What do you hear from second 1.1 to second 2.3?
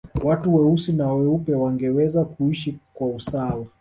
weupe wangeweza